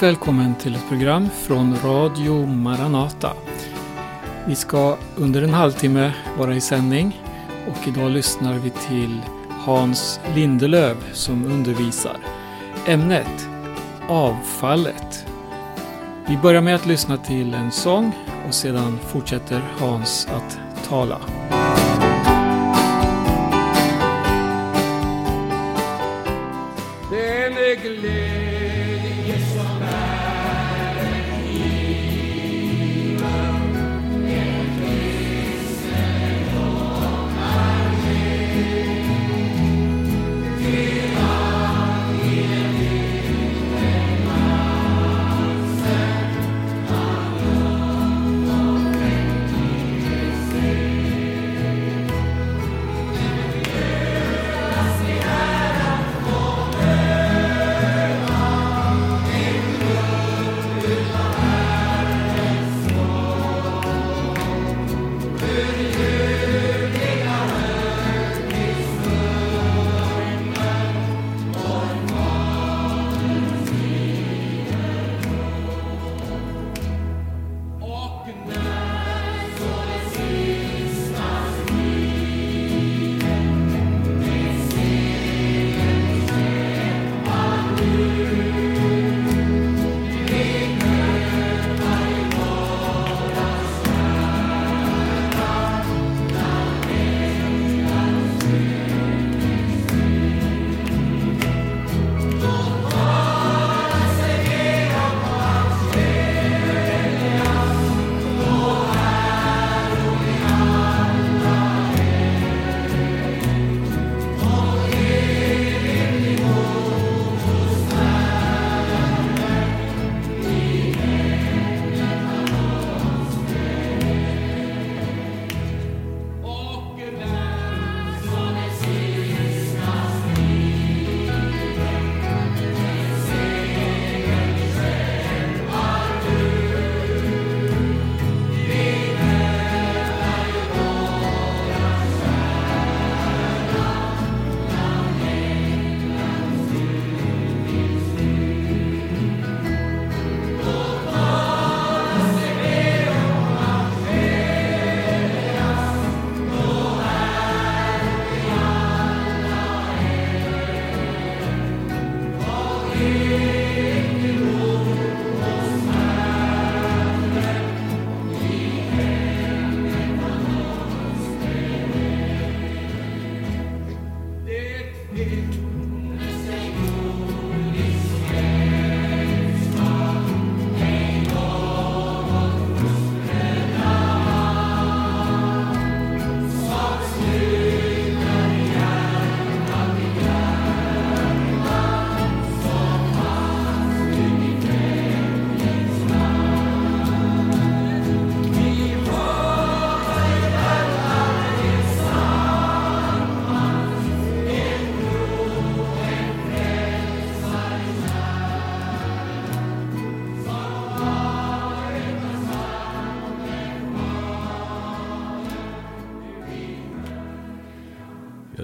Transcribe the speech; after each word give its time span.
varmt 0.00 0.02
välkommen 0.02 0.54
till 0.54 0.74
ett 0.74 0.88
program 0.88 1.28
från 1.30 1.76
Radio 1.84 2.46
Maranata. 2.46 3.32
Vi 4.46 4.54
ska 4.54 4.96
under 5.16 5.42
en 5.42 5.54
halvtimme 5.54 6.12
vara 6.38 6.54
i 6.54 6.60
sändning 6.60 7.22
och 7.66 7.88
idag 7.88 8.10
lyssnar 8.10 8.58
vi 8.58 8.70
till 8.70 9.20
Hans 9.48 10.20
Lindelöv 10.34 10.96
som 11.12 11.46
undervisar. 11.46 12.16
Ämnet 12.86 13.48
Avfallet. 14.08 15.26
Vi 16.28 16.36
börjar 16.36 16.62
med 16.62 16.74
att 16.74 16.86
lyssna 16.86 17.16
till 17.16 17.54
en 17.54 17.72
sång 17.72 18.12
och 18.48 18.54
sedan 18.54 18.98
fortsätter 19.12 19.62
Hans 19.78 20.28
att 20.30 20.58
tala. 20.88 21.18
Till 40.70 41.07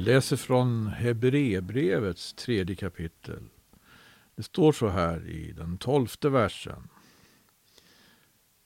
läser 0.05 0.37
från 0.37 0.87
Hebreerbrevets 0.87 2.33
tredje 2.33 2.77
kapitel. 2.77 3.49
Det 4.37 4.43
står 4.43 4.73
så 4.73 4.89
här 4.89 5.29
i 5.29 5.53
den 5.53 5.79
tolfte 5.79 6.29
versen. 6.29 6.89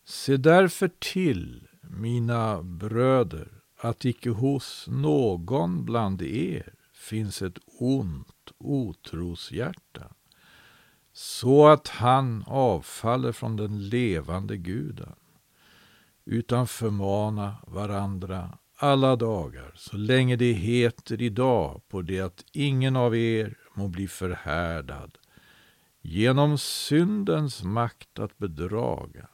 Se 0.05 0.37
därför 0.37 0.91
till, 0.99 1.69
mina 1.83 2.63
bröder, 2.63 3.49
att 3.81 4.05
icke 4.05 4.31
hos 4.31 4.85
någon 4.89 5.85
bland 5.85 6.23
er 6.23 6.75
finns 6.93 7.43
ett 7.43 7.59
ont 7.67 8.53
otroshjärta, 8.59 10.13
så 11.13 11.69
att 11.69 11.89
han 11.89 12.45
avfaller 12.47 13.33
från 13.33 13.57
den 13.57 13.89
levande 13.89 14.57
guden, 14.57 15.15
utan 16.25 16.67
förmana 16.67 17.57
varandra 17.67 18.59
alla 18.81 19.17
dagar, 19.17 19.73
så 19.75 19.97
länge 19.97 20.37
det 20.37 20.53
heter 20.53 21.23
idag 21.23 21.83
på 21.89 22.03
det 22.03 22.21
att 22.21 22.45
ingen 22.53 22.97
av 22.97 23.17
er 23.17 23.59
må 23.75 23.89
bli 23.89 24.09
förhärdad 24.09 25.19
genom 26.01 26.59
syndens 26.59 27.63
makt 27.63 28.19
att 28.19 28.39
bedraga. 28.39 29.29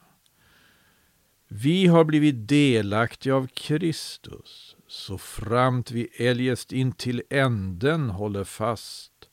Vi 1.47 1.87
har 1.87 2.03
blivit 2.03 2.47
delaktiga 2.47 3.35
av 3.35 3.47
Kristus, 3.47 4.75
så 4.87 5.17
framt 5.17 5.91
vi 5.91 6.07
eljest 6.07 6.71
intill 6.71 7.23
änden 7.29 8.09
håller 8.09 8.43
fast 8.43 9.29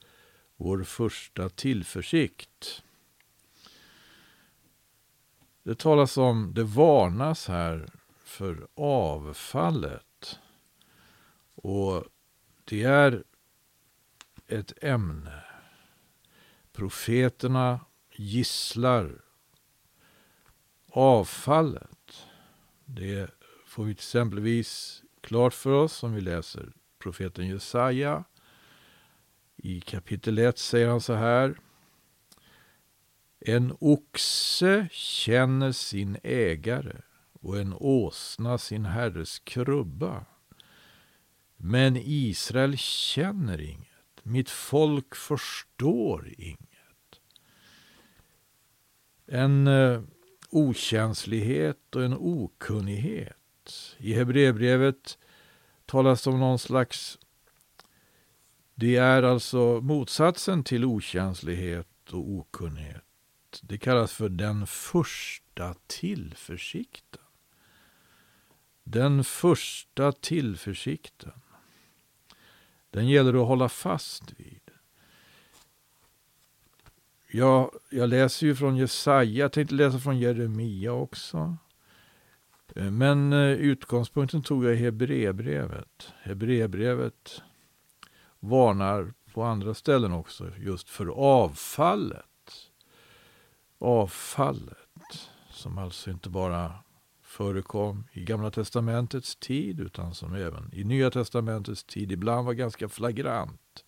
vår 0.56 0.82
första 0.84 1.48
tillförsikt. 1.48 2.82
Det 5.64 5.78
talas 5.78 6.16
om, 6.16 6.52
det 6.54 6.64
varnas 6.64 7.48
här 7.48 8.01
för 8.32 8.68
avfallet. 8.74 10.38
Och 11.54 12.04
det 12.64 12.82
är 12.82 13.24
ett 14.46 14.84
ämne. 14.84 15.44
Profeterna 16.72 17.80
gisslar 18.12 19.24
avfallet. 20.90 22.26
Det 22.84 23.30
får 23.66 23.84
vi 23.84 23.92
exempelvis 23.92 25.02
klart 25.20 25.54
för 25.54 25.72
oss 25.72 26.02
om 26.02 26.14
vi 26.14 26.20
läser 26.20 26.72
profeten 26.98 27.48
Jesaja. 27.48 28.24
I 29.56 29.80
kapitel 29.80 30.38
1 30.38 30.58
säger 30.58 30.88
han 30.88 31.00
så 31.00 31.14
här. 31.14 31.60
En 33.40 33.76
oxe 33.80 34.88
känner 34.92 35.72
sin 35.72 36.18
ägare 36.22 37.00
och 37.42 37.58
en 37.58 37.72
åsna 37.72 38.58
sin 38.58 38.84
herres 38.84 39.38
krubba. 39.38 40.24
Men 41.56 41.96
Israel 41.96 42.78
känner 42.78 43.60
inget, 43.60 44.22
mitt 44.22 44.50
folk 44.50 45.14
förstår 45.14 46.34
inget. 46.38 47.20
En 49.26 49.66
eh, 49.66 50.02
okänslighet 50.50 51.96
och 51.96 52.04
en 52.04 52.16
okunnighet. 52.18 53.36
I 53.98 54.14
Hebreerbrevet 54.14 55.18
talas 55.86 56.24
det 56.24 56.30
om 56.30 56.40
någon 56.40 56.58
slags... 56.58 57.18
Det 58.74 58.96
är 58.96 59.22
alltså 59.22 59.80
motsatsen 59.80 60.64
till 60.64 60.84
okänslighet 60.84 62.10
och 62.12 62.30
okunnighet. 62.30 63.02
Det 63.62 63.78
kallas 63.78 64.12
för 64.12 64.28
den 64.28 64.66
första 64.66 65.74
tillförsikten. 65.86 67.21
Den 68.84 69.24
första 69.24 70.12
tillförsikten. 70.12 71.32
Den 72.90 73.08
gäller 73.08 73.42
att 73.42 73.48
hålla 73.48 73.68
fast 73.68 74.32
vid. 74.36 74.60
Jag, 77.34 77.70
jag 77.90 78.08
läser 78.08 78.46
ju 78.46 78.56
från 78.56 78.76
Jesaja, 78.76 79.30
jag 79.30 79.52
tänkte 79.52 79.74
läsa 79.74 79.98
från 79.98 80.18
Jeremia 80.18 80.92
också. 80.92 81.56
Eh, 82.76 82.90
men 82.90 83.32
eh, 83.32 83.50
utgångspunkten 83.52 84.42
tog 84.42 84.64
jag 84.64 84.74
i 84.74 84.76
Hebreerbrevet. 84.76 86.12
Hebreerbrevet 86.22 87.42
varnar 88.40 89.14
på 89.34 89.42
andra 89.42 89.74
ställen 89.74 90.12
också 90.12 90.50
just 90.58 90.90
för 90.90 91.06
avfallet. 91.06 92.26
Avfallet 93.78 95.28
som 95.50 95.78
alltså 95.78 96.10
inte 96.10 96.28
bara 96.28 96.74
förekom 97.32 98.04
i 98.12 98.24
Gamla 98.24 98.50
Testamentets 98.50 99.36
tid 99.36 99.80
utan 99.80 100.14
som 100.14 100.34
även 100.34 100.70
i 100.72 100.84
Nya 100.84 101.10
Testamentets 101.10 101.84
tid 101.84 102.12
ibland 102.12 102.46
var 102.46 102.52
ganska 102.52 102.88
flagrant. 102.88 103.84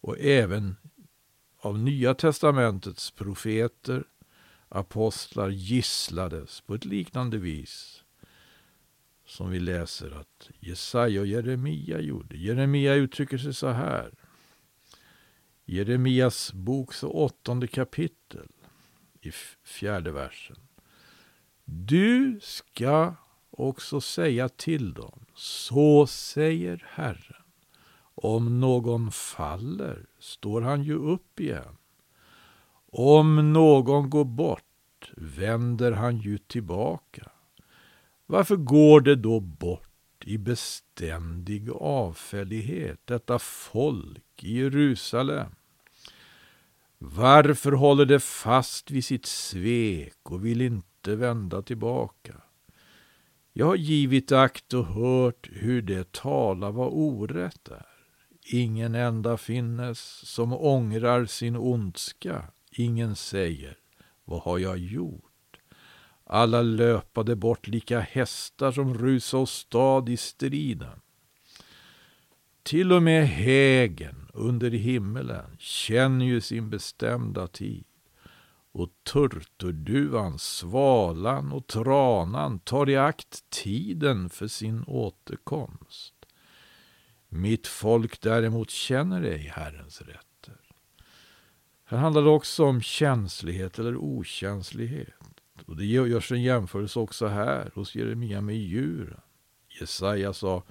Och 0.00 0.18
även 0.18 0.76
av 1.58 1.78
Nya 1.78 2.14
Testamentets 2.14 3.10
profeter, 3.10 4.04
apostlar 4.68 5.48
gisslades 5.48 6.60
på 6.60 6.74
ett 6.74 6.84
liknande 6.84 7.38
vis 7.38 8.04
som 9.26 9.50
vi 9.50 9.60
läser 9.60 10.10
att 10.10 10.50
Jesaja 10.60 11.20
och 11.20 11.26
Jeremia 11.26 12.00
gjorde. 12.00 12.36
Jeremia 12.36 12.94
uttrycker 12.94 13.38
sig 13.38 13.54
så 13.54 13.68
här. 13.68 14.14
Jeremias 15.64 16.52
boks 16.52 17.02
åttonde 17.02 17.66
kapitel 17.66 18.48
i 19.20 19.30
fjärde 19.64 20.12
versen. 20.12 20.56
Du 21.64 22.38
ska 22.42 23.14
också 23.50 24.00
säga 24.00 24.48
till 24.48 24.94
dem, 24.94 25.24
så 25.34 26.06
säger 26.06 26.86
Herren. 26.88 27.42
Om 28.14 28.60
någon 28.60 29.10
faller 29.10 30.06
står 30.18 30.60
han 30.60 30.82
ju 30.82 30.94
upp 30.94 31.40
igen. 31.40 31.76
Om 32.92 33.52
någon 33.52 34.10
går 34.10 34.24
bort 34.24 35.12
vänder 35.16 35.92
han 35.92 36.16
ju 36.16 36.38
tillbaka. 36.38 37.30
Varför 38.26 38.56
går 38.56 39.00
det 39.00 39.16
då 39.16 39.40
bort 39.40 40.24
i 40.24 40.38
beständig 40.38 41.70
avfällighet, 41.70 43.00
detta 43.04 43.38
folk 43.38 44.44
i 44.44 44.58
Jerusalem? 44.58 45.54
Varför 46.98 47.72
håller 47.72 48.04
det 48.04 48.20
fast 48.20 48.90
vid 48.90 49.04
sitt 49.04 49.26
svek 49.26 50.18
och 50.22 50.44
vill 50.44 50.60
inte 50.60 50.93
vända 51.08 51.62
tillbaka? 51.62 52.34
Jag 53.52 53.66
har 53.66 53.76
givit 53.76 54.32
akt 54.32 54.74
och 54.74 54.86
hört 54.86 55.48
hur 55.52 55.82
det 55.82 56.12
tala 56.12 56.70
vad 56.70 56.88
orätt 56.92 57.68
är. 57.68 57.86
Ingen 58.46 58.94
enda 58.94 59.36
finnes 59.36 60.00
som 60.28 60.52
ångrar 60.52 61.24
sin 61.24 61.56
ondska. 61.56 62.44
Ingen 62.70 63.16
säger, 63.16 63.78
vad 64.24 64.40
har 64.40 64.58
jag 64.58 64.78
gjort? 64.78 65.58
Alla 66.24 66.62
löpade 66.62 67.36
bort 67.36 67.66
lika 67.66 68.00
hästar 68.00 68.72
som 68.72 68.94
rusa 68.94 69.38
åstad 69.38 70.04
i 70.08 70.16
striden. 70.16 71.00
Till 72.62 72.92
och 72.92 73.02
med 73.02 73.28
hägen 73.28 74.30
under 74.34 74.70
himmelen 74.70 75.56
känner 75.58 76.26
ju 76.26 76.40
sin 76.40 76.70
bestämda 76.70 77.46
tid. 77.46 77.84
Och 78.74 78.88
turturduvan, 79.02 80.38
svalan 80.38 81.52
och 81.52 81.66
tranan 81.66 82.58
tar 82.58 82.90
i 82.90 82.96
akt 82.96 83.50
tiden 83.50 84.30
för 84.30 84.48
sin 84.48 84.84
återkomst. 84.86 86.14
Mitt 87.28 87.66
folk 87.66 88.20
däremot 88.20 88.70
känner 88.70 89.22
ej 89.22 89.52
Herrens 89.54 90.00
rätter. 90.00 90.60
Här 91.84 91.98
handlar 91.98 92.22
det 92.22 92.30
också 92.30 92.64
om 92.64 92.80
känslighet 92.82 93.78
eller 93.78 93.96
okänslighet. 93.96 95.14
Och 95.66 95.76
det 95.76 95.84
görs 95.84 96.32
en 96.32 96.42
jämförelse 96.42 96.98
också 96.98 97.26
här 97.26 97.70
hos 97.74 97.94
Jeremia 97.94 98.40
med 98.40 98.56
djuren. 98.56 99.20
Jesaja 99.80 100.32
sa, 100.32 100.62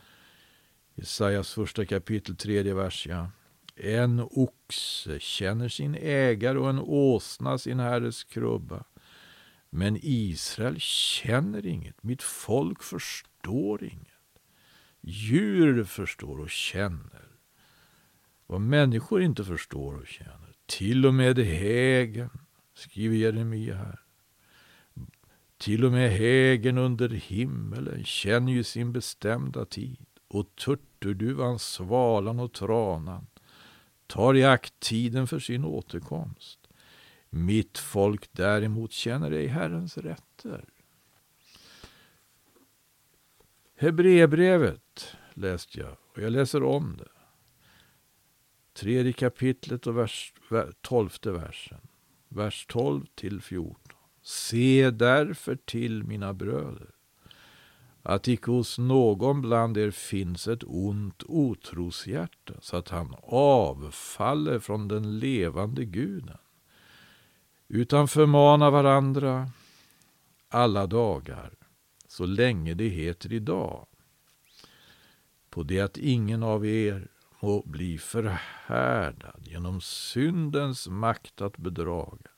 Jesajas 0.95 1.53
första 1.53 1.85
kapitel, 1.85 2.35
tredje 2.35 2.73
vers, 2.73 3.07
ja. 3.07 3.29
En 3.75 4.19
oxe 4.19 5.19
känner 5.19 5.69
sin 5.69 5.95
ägare 5.95 6.57
och 6.57 6.69
en 6.69 6.79
åsna 6.79 7.57
sin 7.57 7.79
herres 7.79 8.23
krubba. 8.23 8.83
Men 9.69 9.97
Israel 10.01 10.79
känner 10.79 11.65
inget, 11.65 12.03
mitt 12.03 12.23
folk 12.23 12.83
förstår 12.83 13.83
inget. 13.83 14.07
Djur 15.01 15.83
förstår 15.83 16.39
och 16.39 16.49
känner. 16.49 17.27
Vad 18.47 18.61
människor 18.61 19.21
inte 19.21 19.43
förstår 19.43 19.93
och 19.95 20.07
känner. 20.07 20.55
Till 20.65 21.05
och 21.05 21.13
med 21.13 21.39
hägen, 21.39 22.29
skriver 22.73 23.15
Jeremia 23.15 23.75
här. 23.75 23.99
Till 25.57 25.85
och 25.85 25.91
med 25.91 26.11
hägen 26.11 26.77
under 26.77 27.09
himmelen 27.09 28.03
känner 28.03 28.51
ju 28.51 28.63
sin 28.63 28.93
bestämda 28.93 29.65
tid. 29.65 30.05
Och 30.27 30.55
turturduvan, 30.55 31.59
svalan 31.59 32.39
och 32.39 32.53
tranan 32.53 33.27
tar 34.07 34.35
i 34.35 34.43
akt 34.43 34.79
tiden 34.79 35.27
för 35.27 35.39
sin 35.39 35.65
återkomst. 35.65 36.59
Mitt 37.29 37.77
folk 37.77 38.29
däremot 38.31 38.91
känner 38.91 39.31
ej 39.31 39.47
Herrens 39.47 39.97
rätter. 39.97 40.65
Hebreerbrevet 43.75 45.15
läste 45.33 45.79
jag 45.79 45.97
och 46.13 46.21
jag 46.21 46.31
läser 46.31 46.63
om 46.63 46.97
det. 46.97 47.07
Tredje 48.73 49.13
kapitlet 49.13 49.87
och 49.87 49.97
vers, 49.97 50.33
tolfte 50.81 51.31
versen. 51.31 51.81
Vers 52.27 52.65
12 52.69 53.05
till 53.15 53.41
14. 53.41 53.77
Se 54.21 54.91
därför 54.91 55.55
till, 55.55 56.03
mina 56.03 56.33
bröder, 56.33 56.92
att 58.03 58.27
icke 58.27 58.51
hos 58.51 58.77
någon 58.77 59.41
bland 59.41 59.77
er 59.77 59.91
finns 59.91 60.47
ett 60.47 60.63
ont 60.63 61.23
otroshjärta, 61.27 62.53
så 62.61 62.77
att 62.77 62.89
han 62.89 63.15
avfaller 63.27 64.59
från 64.59 64.87
den 64.87 65.19
levande 65.19 65.85
guden, 65.85 66.37
utan 67.67 68.07
förmana 68.07 68.69
varandra 68.69 69.49
alla 70.49 70.87
dagar, 70.87 71.53
så 72.07 72.25
länge 72.25 72.73
det 72.73 72.87
heter 72.87 73.33
idag, 73.33 73.87
på 75.49 75.63
det 75.63 75.79
att 75.79 75.97
ingen 75.97 76.43
av 76.43 76.65
er 76.65 77.07
må 77.39 77.63
bli 77.65 77.97
förhärdad 77.97 79.41
genom 79.47 79.81
syndens 79.81 80.87
makt 80.87 81.41
att 81.41 81.57
bedraga. 81.57 82.32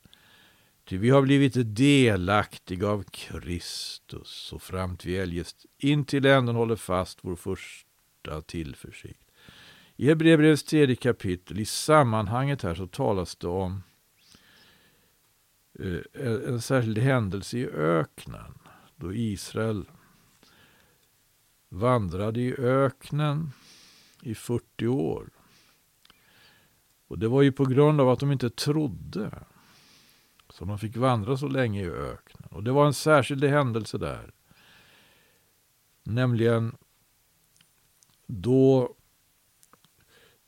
Ty 0.86 0.98
vi 0.98 1.10
har 1.10 1.22
blivit 1.22 1.76
delaktiga 1.76 2.88
av 2.88 3.04
Kristus 3.04 4.54
och 4.54 4.62
fram 4.62 4.98
till 4.98 5.16
eljest 5.16 5.66
in 5.78 6.06
till 6.06 6.26
änden 6.26 6.56
håller 6.56 6.76
fast 6.76 7.20
vår 7.22 7.36
första 7.36 8.42
tillförsikt. 8.46 9.32
I 9.96 10.08
Hebreerbrevets 10.08 10.64
tredje 10.64 10.96
kapitel, 10.96 11.60
i 11.60 11.66
sammanhanget 11.66 12.62
här 12.62 12.76
så 12.76 12.88
talas 12.88 13.36
det 13.36 13.48
om 13.48 13.84
eh, 15.80 16.00
en 16.24 16.62
särskild 16.62 16.98
händelse 16.98 17.58
i 17.58 17.68
öknen 17.68 18.54
då 18.96 19.14
Israel 19.14 19.86
vandrade 21.70 22.42
i 22.42 22.56
öknen 22.58 23.52
i 24.22 24.36
40 24.36 24.88
år. 24.88 25.30
Och 27.08 27.20
det 27.20 27.28
var 27.28 27.42
ju 27.42 27.52
på 27.52 27.66
grund 27.66 28.02
av 28.02 28.10
att 28.10 28.20
de 28.20 28.32
inte 28.32 28.50
trodde 28.50 29.32
som 30.58 30.68
de 30.68 30.80
fick 30.80 30.98
vandra 30.98 31.38
så 31.38 31.48
länge 31.48 31.82
i 31.82 31.90
öknen. 31.90 32.50
Och 32.52 32.64
det 32.64 32.72
var 32.72 32.86
en 32.86 32.94
särskild 32.94 33.44
händelse 33.44 33.98
där. 33.98 34.32
Nämligen 36.04 36.78
då 38.26 38.96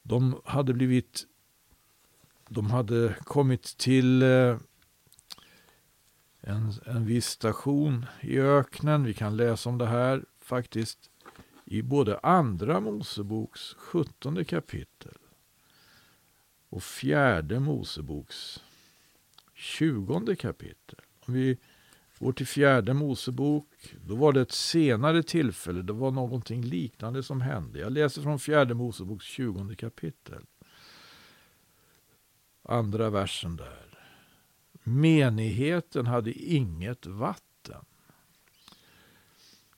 de 0.01 0.41
hade 0.45 0.73
blivit 0.73 1.27
de 2.49 2.71
hade 2.71 3.15
kommit 3.23 3.77
till 3.77 4.21
eh, 4.21 4.57
en, 6.39 6.73
en 6.85 7.05
viss 7.05 7.25
station 7.25 8.05
i 8.21 8.39
öknen. 8.39 9.03
Vi 9.03 9.13
kan 9.13 9.37
läsa 9.37 9.69
om 9.69 9.77
det 9.77 9.87
här 9.87 10.25
faktiskt 10.39 11.09
i 11.65 11.81
både 11.81 12.19
andra 12.19 12.79
Moseboks 12.79 13.73
17 13.77 14.45
kapitel 14.45 15.17
och 16.69 16.83
fjärde 16.83 17.59
Moseboks 17.59 18.63
20 19.57 20.35
kapitel. 20.35 20.99
Om 21.25 21.33
vi 21.33 21.57
går 22.19 22.33
till 22.33 22.47
fjärde 22.47 22.93
Mosebok, 22.93 23.67
då 24.05 24.15
var 24.15 24.33
det 24.33 24.41
ett 24.41 24.51
senare 24.51 25.23
tillfälle, 25.23 25.81
det 25.81 25.93
var 25.93 26.11
någonting 26.11 26.61
liknande 26.61 27.23
som 27.23 27.41
hände. 27.41 27.79
Jag 27.79 27.91
läser 27.91 28.21
från 28.21 28.39
fjärde 28.39 28.73
Moseboks 28.73 29.25
20 29.25 29.75
kapitel. 29.75 30.45
Andra 32.63 33.09
versen 33.09 33.55
där. 33.55 33.99
Menigheten 34.83 36.05
hade 36.05 36.31
inget 36.31 37.05
vatten. 37.05 37.85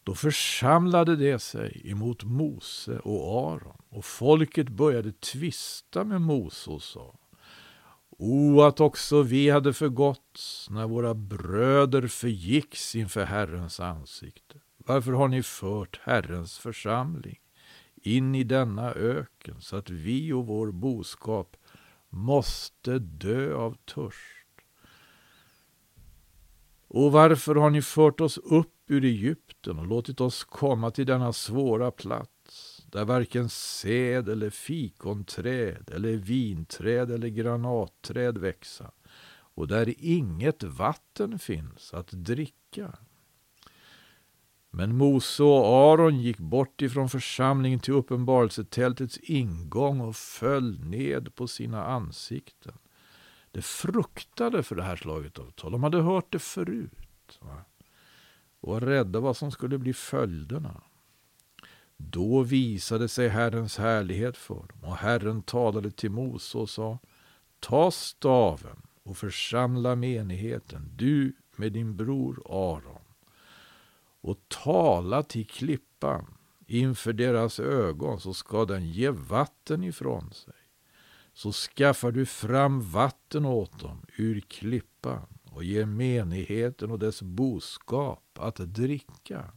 Då 0.03 0.15
församlade 0.15 1.15
de 1.15 1.39
sig 1.39 1.81
emot 1.85 2.23
Mose 2.23 2.99
och 2.99 3.51
Aron 3.51 3.81
och 3.89 4.05
folket 4.05 4.69
började 4.69 5.11
tvista 5.11 6.03
med 6.03 6.21
Mose 6.21 6.69
och 6.69 6.83
sa 6.83 7.18
O, 8.21 8.61
att 8.61 8.79
också 8.79 9.21
vi 9.21 9.49
hade 9.49 9.73
förgått 9.73 10.67
när 10.69 10.87
våra 10.87 11.13
bröder 11.13 12.07
förgicks 12.07 12.95
inför 12.95 13.25
Herrens 13.25 13.79
ansikte. 13.79 14.59
Varför 14.77 15.11
har 15.11 15.27
ni 15.27 15.43
fört 15.43 15.99
Herrens 16.03 16.57
församling 16.57 17.39
in 17.95 18.35
i 18.35 18.43
denna 18.43 18.93
öken 18.93 19.61
så 19.61 19.75
att 19.75 19.89
vi 19.89 20.33
och 20.33 20.47
vår 20.47 20.71
boskap 20.71 21.57
måste 22.09 22.99
dö 22.99 23.55
av 23.55 23.77
törst? 23.85 24.47
Och 26.87 27.11
varför 27.11 27.55
har 27.55 27.69
ni 27.69 27.81
fört 27.81 28.21
oss 28.21 28.37
upp 28.37 28.75
ur 28.87 29.03
Egypten 29.05 29.79
och 29.79 29.87
låtit 29.87 30.21
oss 30.21 30.43
komma 30.43 30.91
till 30.91 31.05
denna 31.05 31.33
svåra 31.33 31.91
plats, 31.91 32.31
där 32.91 33.05
varken 33.05 33.49
säd 33.49 34.29
eller 34.29 34.49
fikonträd 34.49 35.91
eller 35.91 36.15
vinträd 36.15 37.11
eller 37.11 37.27
granatträd 37.27 38.37
växa, 38.37 38.91
och 39.31 39.67
där 39.67 39.93
inget 39.97 40.63
vatten 40.63 41.39
finns 41.39 41.93
att 41.93 42.11
dricka? 42.11 42.97
Men 44.71 44.97
Mose 44.97 45.43
och 45.43 45.65
Aron 45.65 46.21
gick 46.21 46.37
bort 46.37 46.81
ifrån 46.81 47.09
församlingen 47.09 47.79
till 47.79 47.93
uppenbarelsetältets 47.93 49.17
ingång 49.17 50.01
och 50.01 50.15
föll 50.15 50.79
ned 50.79 51.35
på 51.35 51.47
sina 51.47 51.85
ansikten. 51.85 52.73
De 53.51 53.61
fruktade 53.61 54.63
för 54.63 54.75
det 54.75 54.83
här 54.83 54.95
slaget 54.95 55.39
av 55.39 55.51
tal. 55.51 55.71
De 55.71 55.83
hade 55.83 56.01
hört 56.01 56.31
det 56.31 56.39
förut. 56.39 57.39
Va? 57.41 57.65
Och 58.61 58.73
var 58.73 58.81
rädda 58.81 59.19
vad 59.19 59.37
som 59.37 59.51
skulle 59.51 59.77
bli 59.77 59.93
följderna. 59.93 60.81
Då 62.01 62.43
visade 62.43 63.07
sig 63.07 63.27
Herrens 63.27 63.77
härlighet 63.77 64.37
för 64.37 64.55
dem 64.55 64.83
och 64.83 64.95
Herren 64.95 65.41
talade 65.41 65.91
till 65.91 66.11
Mose 66.11 66.57
och 66.57 66.69
sa 66.69 66.99
Ta 67.59 67.91
staven 67.91 68.81
och 69.03 69.17
församla 69.17 69.95
menigheten, 69.95 70.91
du 70.95 71.33
med 71.55 71.71
din 71.71 71.97
bror 71.97 72.41
Aron 72.45 73.01
och 74.21 74.37
tala 74.47 75.23
till 75.23 75.47
klippan 75.47 76.37
inför 76.67 77.13
deras 77.13 77.59
ögon 77.59 78.19
så 78.19 78.33
ska 78.33 78.65
den 78.65 78.89
ge 78.89 79.09
vatten 79.09 79.83
ifrån 79.83 80.33
sig 80.33 80.53
så 81.33 81.51
skaffar 81.51 82.11
du 82.11 82.25
fram 82.25 82.81
vatten 82.81 83.45
åt 83.45 83.79
dem 83.79 84.05
ur 84.17 84.39
klippan 84.39 85.25
och 85.43 85.63
ger 85.63 85.85
menigheten 85.85 86.91
och 86.91 86.99
dess 86.99 87.21
boskap 87.21 88.39
att 88.39 88.55
dricka. 88.55 89.51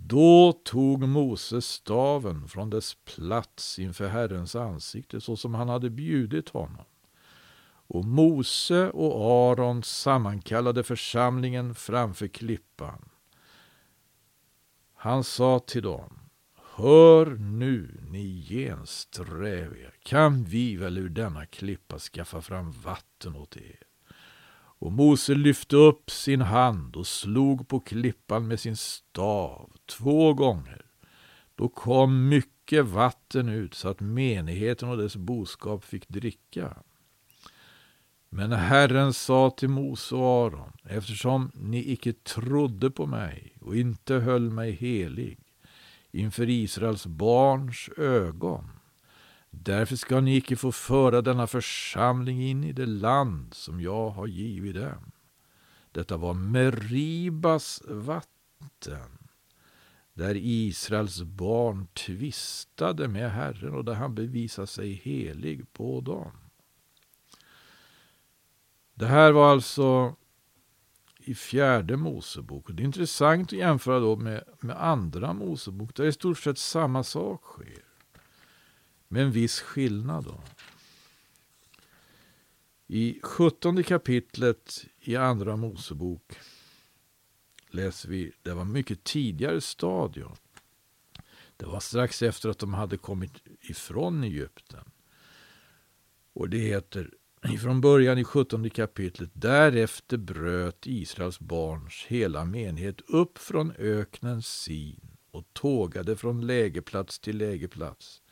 Då 0.00 0.52
tog 0.52 1.08
Moses 1.08 1.66
staven 1.66 2.48
från 2.48 2.70
dess 2.70 2.94
plats 2.94 3.78
inför 3.78 4.08
Herrens 4.08 4.56
ansikte 4.56 5.20
så 5.20 5.36
som 5.36 5.54
han 5.54 5.68
hade 5.68 5.90
bjudit 5.90 6.48
honom. 6.48 6.84
Och 7.86 8.04
Mose 8.04 8.90
och 8.90 9.50
Aron 9.50 9.82
sammankallade 9.82 10.82
församlingen 10.82 11.74
framför 11.74 12.28
klippan. 12.28 13.08
Han 14.94 15.24
sa 15.24 15.58
till 15.58 15.82
dem 15.82 16.18
Hör 16.74 17.26
nu, 17.26 18.00
ni 18.10 18.46
gensträviga, 18.48 19.90
kan 20.02 20.44
vi 20.44 20.76
väl 20.76 20.98
ur 20.98 21.08
denna 21.08 21.46
klippa 21.46 21.98
skaffa 21.98 22.42
fram 22.42 22.70
vatten 22.70 23.36
åt 23.36 23.56
er? 23.56 23.87
Och 24.78 24.92
Mose 24.92 25.34
lyfte 25.34 25.76
upp 25.76 26.10
sin 26.10 26.40
hand 26.40 26.96
och 26.96 27.06
slog 27.06 27.68
på 27.68 27.80
klippan 27.80 28.48
med 28.48 28.60
sin 28.60 28.76
stav 28.76 29.72
två 29.86 30.34
gånger. 30.34 30.86
Då 31.54 31.68
kom 31.68 32.28
mycket 32.28 32.86
vatten 32.86 33.48
ut 33.48 33.74
så 33.74 33.88
att 33.88 34.00
menigheten 34.00 34.88
och 34.88 34.96
dess 34.96 35.16
boskap 35.16 35.84
fick 35.84 36.08
dricka. 36.08 36.76
Men 38.30 38.52
Herren 38.52 39.12
sa 39.12 39.50
till 39.50 39.68
Mose 39.68 40.14
och 40.14 40.46
Aron, 40.46 40.72
eftersom 40.84 41.50
ni 41.54 41.92
icke 41.92 42.12
trodde 42.12 42.90
på 42.90 43.06
mig 43.06 43.52
och 43.60 43.76
inte 43.76 44.14
höll 44.14 44.50
mig 44.50 44.72
helig, 44.72 45.38
inför 46.10 46.48
Israels 46.48 47.06
barns 47.06 47.88
ögon. 47.96 48.77
Därför 49.50 49.96
ska 49.96 50.20
ni 50.20 50.36
icke 50.36 50.56
få 50.56 50.72
föra 50.72 51.22
denna 51.22 51.46
församling 51.46 52.42
in 52.42 52.64
i 52.64 52.72
det 52.72 52.86
land 52.86 53.54
som 53.54 53.80
jag 53.80 54.10
har 54.10 54.26
givit 54.26 54.74
dem. 54.74 55.12
Detta 55.92 56.16
var 56.16 56.34
Meribas 56.34 57.82
vatten, 57.88 59.18
där 60.14 60.34
Israels 60.36 61.22
barn 61.22 61.86
tvistade 61.86 63.08
med 63.08 63.32
Herren 63.32 63.74
och 63.74 63.84
där 63.84 63.94
han 63.94 64.14
bevisade 64.14 64.66
sig 64.66 64.92
helig 64.92 65.72
på 65.72 66.00
dem. 66.00 66.32
Det 68.94 69.06
här 69.06 69.32
var 69.32 69.52
alltså 69.52 70.16
i 71.18 71.34
fjärde 71.34 71.96
Mosebok. 71.96 72.66
Det 72.68 72.82
är 72.82 72.84
intressant 72.84 73.52
att 73.52 73.58
jämföra 73.58 74.00
då 74.00 74.16
med, 74.16 74.44
med 74.60 74.84
andra 74.84 75.32
Mosebok 75.32 75.94
där 75.94 76.04
i 76.04 76.12
stort 76.12 76.38
sett 76.38 76.58
samma 76.58 77.02
sak 77.02 77.42
sker. 77.42 77.87
Med 79.08 79.22
en 79.22 79.32
viss 79.32 79.60
skillnad. 79.60 80.24
då. 80.24 80.40
I 82.86 83.20
sjuttonde 83.22 83.82
kapitlet 83.82 84.86
i 85.00 85.16
andra 85.16 85.56
Mosebok 85.56 86.38
läser 87.70 88.08
vi, 88.08 88.32
det 88.42 88.54
var 88.54 88.64
mycket 88.64 89.04
tidigare 89.04 89.60
stadium. 89.60 90.32
Det 91.56 91.66
var 91.66 91.80
strax 91.80 92.22
efter 92.22 92.48
att 92.48 92.58
de 92.58 92.74
hade 92.74 92.96
kommit 92.96 93.32
ifrån 93.60 94.24
Egypten. 94.24 94.84
Och 96.32 96.48
det 96.48 96.58
heter 96.58 97.10
ifrån 97.44 97.80
början 97.80 98.18
i 98.18 98.24
17 98.24 98.70
kapitlet. 98.70 99.30
Därefter 99.32 100.16
bröt 100.16 100.86
Israels 100.86 101.40
barns 101.40 102.04
hela 102.08 102.44
menighet 102.44 103.00
upp 103.00 103.38
från 103.38 103.72
öknen 103.78 104.42
Sin 104.42 105.00
och 105.30 105.44
tågade 105.52 106.16
från 106.16 106.46
lägerplats 106.46 107.18
till 107.18 107.38
lägerplats 107.38 108.22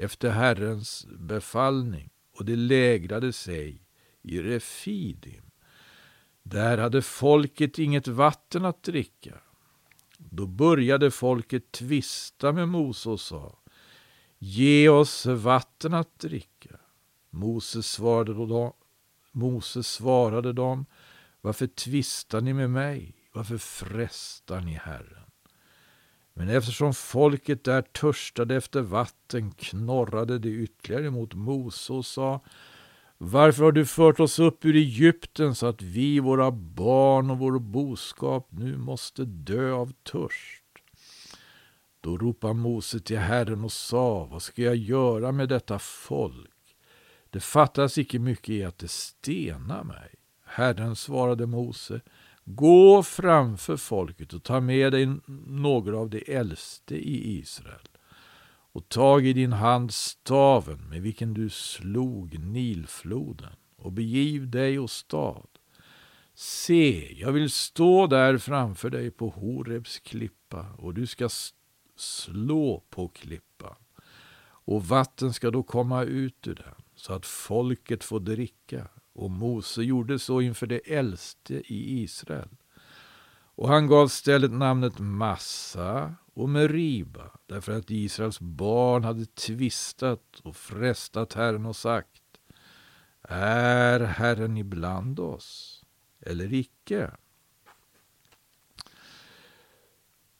efter 0.00 0.30
Herrens 0.30 1.06
befallning 1.18 2.10
och 2.32 2.44
de 2.44 2.56
lägrade 2.56 3.32
sig 3.32 3.82
i 4.22 4.42
Refidim. 4.42 5.50
Där 6.42 6.78
hade 6.78 7.02
folket 7.02 7.78
inget 7.78 8.08
vatten 8.08 8.64
att 8.64 8.82
dricka. 8.82 9.40
Då 10.18 10.46
började 10.46 11.10
folket 11.10 11.72
tvista 11.72 12.52
med 12.52 12.68
Mose 12.68 13.08
och 13.08 13.20
sa 13.20 13.58
Ge 14.38 14.88
oss 14.88 15.26
vatten 15.26 15.94
att 15.94 16.18
dricka. 16.18 16.76
Mose 17.30 17.82
svarade, 17.82 18.32
då, 18.32 18.76
Mose 19.32 19.82
svarade 19.82 20.52
dem, 20.52 20.86
varför 21.40 21.66
tvistar 21.66 22.40
ni 22.40 22.52
med 22.52 22.70
mig? 22.70 23.16
Varför 23.32 23.58
frestar 23.58 24.60
ni 24.60 24.72
Herren? 24.72 25.19
Men 26.40 26.48
eftersom 26.48 26.94
folket 26.94 27.64
där 27.64 27.82
törstade 27.82 28.56
efter 28.56 28.80
vatten 28.80 29.50
knorrade 29.50 30.38
det 30.38 30.48
ytterligare 30.48 31.10
mot 31.10 31.34
Mose 31.34 31.92
och 31.92 32.06
sa 32.06 32.40
Varför 33.18 33.64
har 33.64 33.72
du 33.72 33.86
fört 33.86 34.20
oss 34.20 34.38
upp 34.38 34.64
ur 34.64 34.76
Egypten 34.76 35.54
så 35.54 35.66
att 35.66 35.82
vi, 35.82 36.20
våra 36.20 36.50
barn 36.50 37.30
och 37.30 37.38
vår 37.38 37.58
boskap 37.58 38.48
nu 38.50 38.76
måste 38.76 39.24
dö 39.24 39.72
av 39.72 39.92
törst? 39.92 40.64
Då 42.00 42.16
ropade 42.16 42.54
Mose 42.54 43.00
till 43.00 43.18
Herren 43.18 43.64
och 43.64 43.72
sa, 43.72 44.24
vad 44.24 44.42
ska 44.42 44.62
jag 44.62 44.76
göra 44.76 45.32
med 45.32 45.48
detta 45.48 45.78
folk? 45.78 46.76
Det 47.30 47.40
fattas 47.40 47.98
icke 47.98 48.18
mycket 48.18 48.48
i 48.48 48.64
att 48.64 48.78
det 48.78 48.90
stenar 48.90 49.84
mig. 49.84 50.14
Herren 50.44 50.96
svarade 50.96 51.46
Mose, 51.46 52.00
gå 52.44 53.02
framför 53.02 53.76
folket 53.76 54.32
och 54.32 54.42
ta 54.42 54.60
med 54.60 54.92
dig 54.92 55.08
några 55.46 55.98
av 55.98 56.10
de 56.10 56.24
äldste 56.26 56.94
i 56.94 57.38
Israel 57.38 57.88
och 58.72 58.88
tag 58.88 59.26
i 59.26 59.32
din 59.32 59.52
hand 59.52 59.94
staven 59.94 60.88
med 60.88 61.02
vilken 61.02 61.34
du 61.34 61.50
slog 61.50 62.38
Nilfloden 62.38 63.52
och 63.76 63.92
begiv 63.92 64.50
dig 64.50 64.78
och 64.78 64.90
stad. 64.90 65.48
Se, 66.34 67.16
jag 67.20 67.32
vill 67.32 67.50
stå 67.50 68.06
där 68.06 68.38
framför 68.38 68.90
dig 68.90 69.10
på 69.10 69.28
Horebs 69.28 69.98
klippa 69.98 70.66
och 70.78 70.94
du 70.94 71.06
ska 71.06 71.28
slå 71.96 72.84
på 72.90 73.08
klippan 73.08 73.76
och 74.42 74.84
vatten 74.84 75.32
ska 75.32 75.50
då 75.50 75.62
komma 75.62 76.02
ut 76.02 76.46
ur 76.46 76.54
den 76.54 76.74
så 76.94 77.12
att 77.12 77.26
folket 77.26 78.04
får 78.04 78.20
dricka. 78.20 78.88
Och 79.20 79.30
Mose 79.30 79.82
gjorde 79.82 80.18
så 80.18 80.40
inför 80.40 80.66
det 80.66 80.78
äldste 80.78 81.54
i 81.54 82.02
Israel. 82.02 82.48
Och 83.54 83.68
han 83.68 83.86
gav 83.86 84.08
stället 84.08 84.52
namnet 84.52 84.98
Massa 84.98 86.14
och 86.34 86.48
Meriba 86.48 87.30
därför 87.46 87.72
att 87.72 87.90
Israels 87.90 88.40
barn 88.40 89.04
hade 89.04 89.26
tvistat 89.26 90.40
och 90.42 90.56
frestat 90.56 91.34
Herren 91.34 91.66
och 91.66 91.76
sagt 91.76 92.22
Är 93.22 94.00
Herren 94.00 94.56
ibland 94.56 95.20
oss 95.20 95.84
eller 96.20 96.54
icke? 96.54 97.10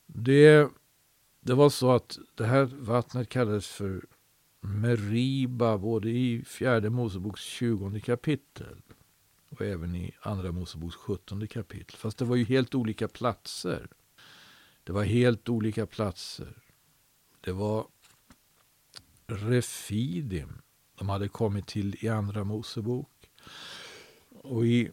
Det, 0.07 0.71
det 1.41 1.55
var 1.55 1.71
så 1.71 1.93
att 1.93 2.19
det 2.35 2.45
här 2.45 2.65
vattnet 2.65 3.29
kallades 3.29 3.67
för 3.67 4.05
Meriba 4.61 5.79
både 5.79 6.11
i 6.11 6.45
fjärde 6.45 6.91
Moseboks 6.91 7.41
20 7.41 8.01
kapitel 8.01 8.83
och 9.51 9.63
även 9.63 9.95
i 9.95 10.13
andra 10.21 10.53
Moseboks 10.53 10.97
17 10.97 11.49
kapitel. 11.49 11.97
Fast 11.97 12.19
det 12.19 12.25
var 12.25 12.37
ju 12.37 12.45
helt 12.45 12.75
olika 12.75 13.09
platser. 13.09 13.89
Det 14.85 14.93
var 14.93 15.05
helt 15.05 15.49
olika 15.49 15.87
platser. 15.87 16.63
Det 17.41 17.53
var 17.53 17.87
Refidim 19.27 20.63
de 20.95 21.09
hade 21.09 21.29
kommit 21.29 21.67
till 21.67 21.97
i 22.01 22.09
andra 22.09 22.45
Mosebok. 22.45 23.31
Och 24.29 24.67
i 24.67 24.91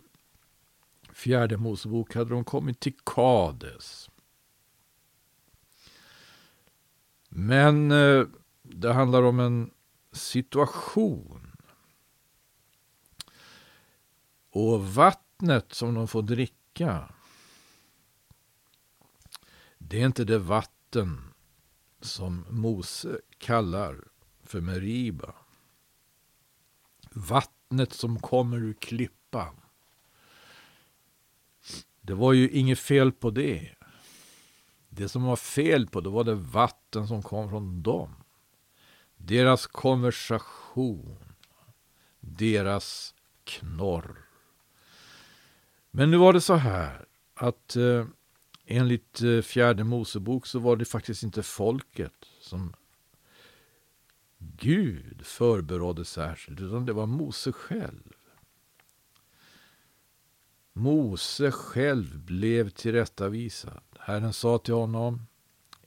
fjärde 1.14 1.58
Mosebok 1.58 2.16
hade 2.16 2.30
de 2.30 2.44
kommit 2.44 2.80
till 2.80 2.94
Kades. 3.04 4.10
Men 7.30 7.92
eh, 7.92 8.26
det 8.72 8.94
handlar 8.94 9.24
om 9.24 9.40
en 9.40 9.72
situation. 10.12 11.52
Och 14.50 14.88
vattnet 14.94 15.74
som 15.74 15.94
de 15.94 16.08
får 16.08 16.22
dricka, 16.22 17.14
det 19.78 20.02
är 20.02 20.06
inte 20.06 20.24
det 20.24 20.40
vatten 20.40 21.34
som 22.02 22.46
Mose 22.50 23.22
kallar 23.38 24.08
för 24.44 24.62
Meriba. 24.62 25.36
Vattnet 27.12 27.94
som 27.94 28.20
kommer 28.20 28.58
ur 28.58 28.74
klippan. 28.74 29.56
Det 32.02 32.14
var 32.14 32.34
ju 32.34 32.50
inget 32.50 32.80
fel 32.80 33.12
på 33.12 33.30
det. 33.30 33.76
Det 34.90 35.10
som 35.10 35.24
var 35.24 35.36
fel 35.36 35.88
på 35.88 36.02
det 36.02 36.10
var 36.10 36.24
det 36.24 36.36
vatten 36.36 37.08
som 37.08 37.24
kom 37.24 37.50
från 37.50 37.84
dem. 37.84 38.16
Deras 39.18 39.68
konversation. 39.68 41.18
Deras 42.20 43.16
knorr. 43.44 44.18
Men 45.92 46.12
nu 46.12 46.18
var 46.18 46.34
det 46.34 46.42
så 46.42 46.54
här 46.54 47.06
att 47.34 47.76
eh, 47.76 48.06
enligt 48.66 49.22
eh, 49.22 49.42
fjärde 49.42 49.84
Mosebok 49.84 50.46
så 50.46 50.60
var 50.60 50.76
det 50.76 50.86
faktiskt 50.86 51.24
inte 51.24 51.44
folket 51.44 52.26
som 52.40 52.74
Gud 54.38 55.26
förberådde 55.26 56.06
särskilt, 56.06 56.60
utan 56.60 56.86
det 56.86 56.94
var 56.94 57.06
Mose 57.06 57.52
själv. 57.52 58.14
Mose 60.74 61.52
själv 61.52 62.20
blev 62.20 62.70
tillrättavisad. 62.70 63.84
Herren 64.00 64.34
sa 64.34 64.58
till 64.58 64.74
honom, 64.74 65.28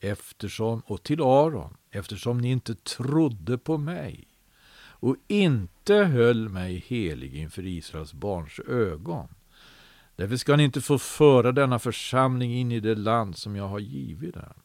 eftersom, 0.01 0.83
och 0.87 1.03
till 1.03 1.21
Aron, 1.21 1.77
eftersom 1.91 2.39
ni 2.39 2.51
inte 2.51 2.75
trodde 2.75 3.59
på 3.59 3.79
mig 3.79 4.29
och 5.01 5.17
inte 5.29 5.95
höll 5.95 6.49
mig 6.49 6.85
helig 6.87 7.35
inför 7.35 7.67
Israels 7.67 8.13
barns 8.13 8.61
ögon. 8.61 9.29
Därför 10.17 10.37
ska 10.37 10.57
ni 10.57 10.65
inte 10.65 10.81
få 10.81 10.99
föra 10.99 11.53
denna 11.53 11.79
församling 11.79 12.55
in 12.55 12.73
i 12.73 12.81
det 12.81 12.95
land 12.95 13.37
som 13.37 13.57
jag 13.57 13.69
har 13.69 13.79
givit 13.79 14.35
dem. 14.35 14.63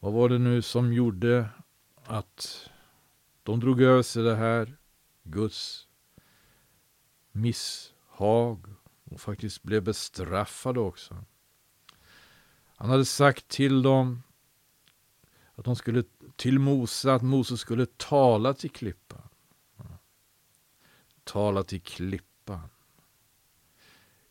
Vad 0.00 0.12
var 0.12 0.28
det 0.28 0.38
nu 0.38 0.62
som 0.62 0.92
gjorde 0.92 1.48
att 2.04 2.70
de 3.42 3.60
drog 3.60 3.82
över 3.82 4.02
sig 4.02 4.22
det 4.22 4.36
här 4.36 4.76
Guds 5.22 5.88
misshag 7.32 8.66
och 9.04 9.20
faktiskt 9.20 9.62
blev 9.62 9.82
bestraffade 9.82 10.80
också. 10.80 11.24
Han 12.82 12.90
hade 12.90 13.04
sagt 13.04 13.48
till 13.48 13.82
dem 13.82 14.22
att 15.54 15.64
de 15.64 15.76
skulle 15.76 16.04
till 16.36 16.58
Mose, 16.58 17.12
att 17.12 17.22
Mose 17.22 17.56
skulle 17.56 17.86
tala 17.86 18.54
till 18.54 18.70
klippan. 18.70 19.28
Tala 21.24 21.62
till 21.62 21.80
klippan 21.80 22.68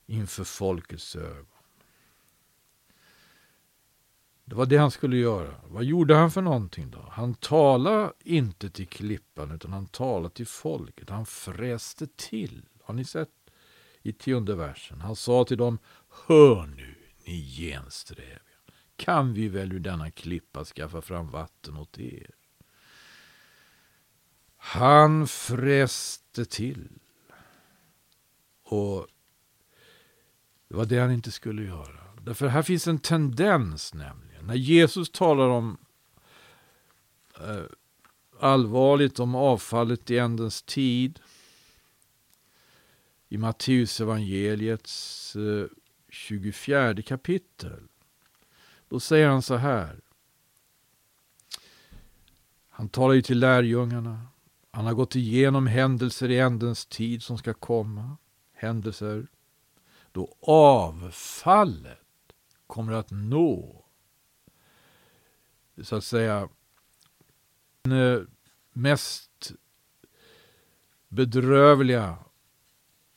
inför 0.06 0.44
folkets 0.44 1.16
ögon. 1.16 1.46
Det 4.46 4.56
var 4.56 4.66
det 4.66 4.78
han 4.78 4.92
skulle 4.92 5.18
göra. 5.18 5.56
Vad 5.68 5.84
gjorde 5.84 6.16
han 6.16 6.32
för 6.32 6.42
någonting 6.42 6.92
då? 6.92 7.06
Han 7.12 7.34
talade 7.34 8.14
inte 8.20 8.70
till 8.70 8.88
klippan 8.88 9.52
utan 9.52 9.74
han 9.74 9.88
talade 9.88 10.36
till 10.36 10.48
folket. 10.48 11.10
Han 11.10 11.26
fräste 11.26 12.08
till. 12.08 12.66
Har 12.84 12.94
ni 12.94 13.06
sett 13.06 13.52
i 14.02 14.14
tionde 14.14 14.56
versen? 14.56 15.02
Han 15.02 15.16
sa 15.16 15.44
till 15.44 15.58
dem, 15.58 15.80
hör 16.28 16.66
nu 16.66 16.91
ni 17.26 17.56
gensträviga. 17.58 18.40
Kan 18.96 19.34
vi 19.34 19.48
väl 19.48 19.74
ur 19.74 19.80
denna 19.80 20.12
klippa 20.12 20.66
skaffa 20.66 21.02
fram 21.02 21.32
vatten 21.32 21.78
åt 21.78 22.00
er? 22.00 22.32
Han 24.58 25.28
fräste 25.28 26.46
till. 26.46 26.90
Och 28.64 29.08
det 30.68 30.76
var 30.76 30.86
det 30.86 31.00
han 31.00 31.12
inte 31.12 31.32
skulle 31.32 31.64
göra. 31.64 32.02
Därför 32.22 32.48
här 32.48 32.64
finns 32.64 32.88
en 32.88 33.00
tendens 33.00 33.94
nämligen. 33.94 34.46
När 34.46 34.56
Jesus 34.56 35.12
talar 35.12 35.50
om 35.50 35.78
eh, 37.40 37.64
allvarligt 38.40 39.20
om 39.20 39.36
avfallet 39.36 40.12
i 40.12 40.18
ändens 40.18 40.64
tid 40.64 41.20
i 43.30 43.38
Matteus 43.38 44.02
evangeliets 44.02 45.36
eh, 45.36 45.66
24 46.12 47.02
kapitel. 47.02 47.88
Då 48.88 49.00
säger 49.00 49.28
han 49.28 49.42
så 49.42 49.56
här. 49.56 50.00
Han 52.70 52.90
talar 52.90 53.14
ju 53.14 53.22
till 53.22 53.40
lärjungarna. 53.40 54.28
Han 54.72 54.86
har 54.86 54.94
gått 54.94 55.16
igenom 55.16 55.68
händelser 55.68 56.30
i 56.30 56.40
ändens 56.40 56.86
tid 56.86 57.24
som 57.24 57.38
ska 57.38 57.54
komma. 57.54 58.18
Händelser 58.54 59.28
då 60.12 60.36
avfallet 60.42 62.00
kommer 62.68 62.94
att 62.94 63.12
nå 63.12 63.86
så 65.84 65.96
att 65.96 66.04
säga 66.04 66.50
den 67.82 67.92
eh, 67.92 68.22
mest 68.74 69.52
bedrövliga 71.08 72.18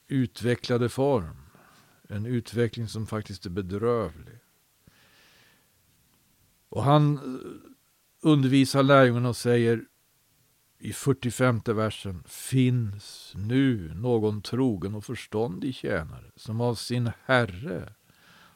utvecklade 0.09 0.89
form. 0.89 1.44
En 2.09 2.27
utveckling 2.27 2.89
som 2.89 3.07
faktiskt 3.07 3.47
är 3.47 3.51
bedrövlig. 3.51 4.39
Och 6.69 6.83
han 6.83 7.17
eh, 7.17 7.71
undervisar 8.21 8.83
lärjungarna 8.83 9.29
och 9.29 9.37
säger 9.37 9.85
i 10.79 10.93
45 10.93 11.61
versen 11.67 12.25
Finns 12.27 13.33
nu 13.37 13.95
någon 13.95 14.43
trogen 14.43 14.95
och 14.95 15.05
förståndig 15.05 15.75
tjänare 15.75 16.31
som 16.37 16.61
av 16.61 16.75
sin 16.75 17.11
herre 17.25 17.95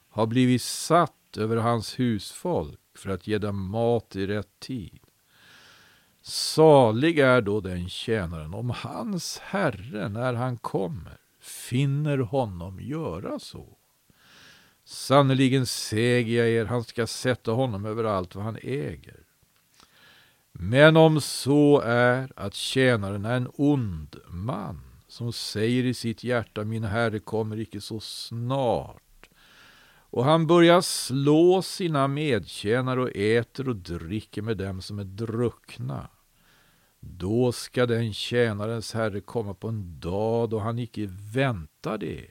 har 0.08 0.26
blivit 0.26 0.62
satt 0.62 1.36
över 1.36 1.56
hans 1.56 1.98
husfolk 1.98 2.80
för 2.94 3.10
att 3.10 3.26
ge 3.26 3.38
dem 3.38 3.70
mat 3.70 4.16
i 4.16 4.26
rätt 4.26 4.60
tid. 4.60 5.00
Salig 6.22 7.18
är 7.18 7.40
då 7.40 7.60
den 7.60 7.88
tjänaren 7.88 8.54
om 8.54 8.70
hans 8.70 9.38
herre 9.38 10.08
när 10.08 10.34
han 10.34 10.56
kommer 10.56 11.27
finner 11.48 12.18
honom 12.18 12.80
göra 12.80 13.38
så. 13.38 13.78
Sannerligen 14.84 15.66
säger 15.66 16.44
jag 16.44 16.48
er, 16.48 16.64
han 16.64 16.84
ska 16.84 17.06
sätta 17.06 17.50
honom 17.50 17.84
över 17.84 18.04
allt 18.04 18.34
vad 18.34 18.44
han 18.44 18.58
äger. 18.62 19.20
Men 20.52 20.96
om 20.96 21.20
så 21.20 21.80
är 21.80 22.32
att 22.36 22.54
tjänaren 22.54 23.24
är 23.24 23.36
en 23.36 23.50
ond 23.54 24.16
man 24.28 24.80
som 25.08 25.32
säger 25.32 25.84
i 25.84 25.94
sitt 25.94 26.24
hjärta 26.24 26.64
min 26.64 26.84
herre 26.84 27.18
kommer 27.18 27.58
icke 27.58 27.80
så 27.80 28.00
snart 28.00 29.02
och 30.10 30.24
han 30.24 30.46
börjar 30.46 30.80
slå 30.80 31.62
sina 31.62 32.08
medtjänare 32.08 33.02
och 33.02 33.16
äter 33.16 33.68
och 33.68 33.76
dricker 33.76 34.42
med 34.42 34.56
dem 34.56 34.82
som 34.82 34.98
är 34.98 35.04
druckna 35.04 36.08
då 37.00 37.52
ska 37.52 37.86
den 37.86 38.12
tjänarens 38.12 38.94
herre 38.94 39.20
komma 39.20 39.54
på 39.54 39.68
en 39.68 40.00
dag 40.00 40.50
då 40.50 40.58
han 40.58 40.78
icke 40.78 41.08
väntar 41.34 41.98
det 41.98 42.26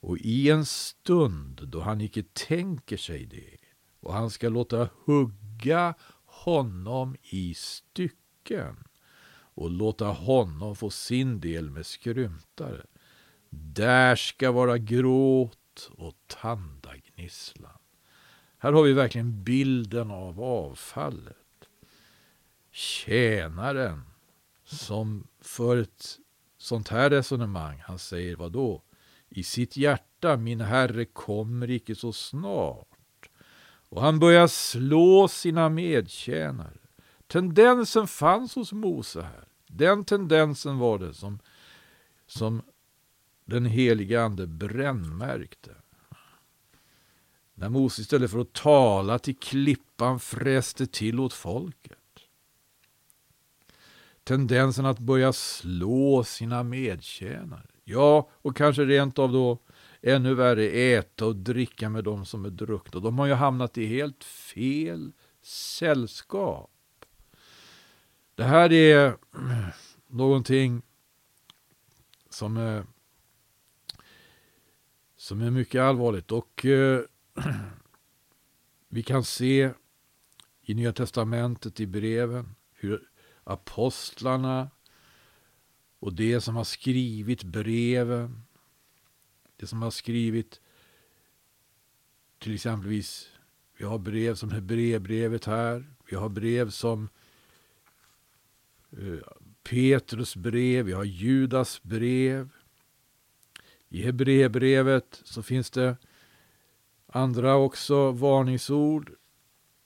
Och 0.00 0.18
i 0.18 0.50
en 0.50 0.66
stund 0.66 1.60
då 1.68 1.80
han 1.80 2.00
icke 2.00 2.22
tänker 2.22 2.96
sig 2.96 3.26
det 3.26 3.56
och 4.00 4.14
han 4.14 4.30
ska 4.30 4.48
låta 4.48 4.88
hugga 5.04 5.94
honom 6.24 7.16
i 7.22 7.54
stycken 7.54 8.76
och 9.54 9.70
låta 9.70 10.06
honom 10.06 10.76
få 10.76 10.90
sin 10.90 11.40
del 11.40 11.70
med 11.70 11.86
skrymtare. 11.86 12.86
Där 13.50 14.16
ska 14.16 14.52
vara 14.52 14.78
gråt 14.78 15.90
och 15.90 16.14
tandagnisslan. 16.26 17.78
Här 18.58 18.72
har 18.72 18.82
vi 18.82 18.92
verkligen 18.92 19.44
bilden 19.44 20.10
av 20.10 20.40
avfallet. 20.40 21.36
Tjänaren 22.78 24.02
som 24.64 25.26
för 25.40 25.76
ett 25.76 26.18
sånt 26.58 26.88
här 26.88 27.10
resonemang, 27.10 27.82
han 27.86 27.98
säger 27.98 28.36
vad 28.36 28.52
då? 28.52 28.82
I 29.28 29.42
sitt 29.42 29.76
hjärta, 29.76 30.36
min 30.36 30.60
herre 30.60 31.04
kommer 31.04 31.70
icke 31.70 31.94
så 31.94 32.12
snart. 32.12 33.30
Och 33.88 34.02
han 34.02 34.18
börjar 34.18 34.46
slå 34.46 35.28
sina 35.28 35.68
medtjänare. 35.68 36.78
Tendensen 37.26 38.06
fanns 38.06 38.54
hos 38.54 38.72
Mose 38.72 39.22
här. 39.22 39.44
Den 39.66 40.04
tendensen 40.04 40.78
var 40.78 40.98
det 40.98 41.14
som, 41.14 41.38
som 42.26 42.62
den 43.44 43.66
helige 43.66 44.22
ande 44.22 44.46
brännmärkte. 44.46 45.74
När 47.54 47.68
Mose 47.68 48.02
istället 48.02 48.30
för 48.30 48.38
att 48.38 48.52
tala 48.52 49.18
till 49.18 49.36
klippan 49.36 50.20
fräste 50.20 50.86
till 50.86 51.20
åt 51.20 51.32
folket. 51.32 51.97
Tendensen 54.28 54.86
att 54.86 54.98
börja 54.98 55.32
slå 55.32 56.24
sina 56.24 56.62
medtjänare. 56.62 57.66
Ja, 57.84 58.30
och 58.32 58.56
kanske 58.56 58.84
rent 58.84 59.18
av 59.18 59.32
då 59.32 59.58
ännu 60.02 60.34
värre 60.34 60.68
äta 60.68 61.26
och 61.26 61.36
dricka 61.36 61.88
med 61.88 62.04
dem 62.04 62.26
som 62.26 62.44
är 62.44 62.50
druckna. 62.50 63.00
De 63.00 63.18
har 63.18 63.26
ju 63.26 63.32
hamnat 63.32 63.78
i 63.78 63.86
helt 63.86 64.24
fel 64.24 65.12
sällskap. 65.42 66.70
Det 68.34 68.44
här 68.44 68.72
är 68.72 69.16
någonting 70.06 70.82
som 72.30 72.56
är, 72.56 72.84
som 75.16 75.40
är 75.42 75.50
mycket 75.50 75.80
allvarligt. 75.80 76.32
Och 76.32 76.64
eh, 76.64 77.00
vi 78.88 79.02
kan 79.02 79.24
se 79.24 79.70
i 80.62 80.74
Nya 80.74 80.92
Testamentet, 80.92 81.80
i 81.80 81.86
breven, 81.86 82.54
hur 82.72 83.08
apostlarna 83.48 84.70
och 85.98 86.12
det 86.12 86.40
som 86.40 86.56
har 86.56 86.64
skrivit 86.64 87.42
breven, 87.42 88.42
det 89.56 89.66
som 89.66 89.82
har 89.82 89.90
skrivit 89.90 90.60
till 92.38 92.54
exempelvis, 92.54 93.28
vi 93.76 93.84
har 93.84 93.98
brev 93.98 94.34
som 94.34 94.50
Hebreerbrevet 94.50 95.44
här, 95.44 95.84
vi 96.10 96.16
har 96.16 96.28
brev 96.28 96.70
som 96.70 97.08
eh, 98.90 99.18
Petrus 99.62 100.36
brev, 100.36 100.84
vi 100.84 100.92
har 100.92 101.04
Judas 101.04 101.82
brev. 101.82 102.50
I 103.88 104.02
Hebreerbrevet 104.02 105.20
så 105.24 105.42
finns 105.42 105.70
det 105.70 105.96
andra 107.06 107.56
också 107.56 108.10
varningsord. 108.10 109.12